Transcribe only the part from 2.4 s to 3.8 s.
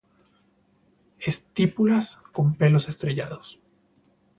pelos estrellados.